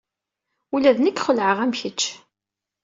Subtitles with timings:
[0.73, 2.01] Ula d nekk xelɛeɣ am kečč.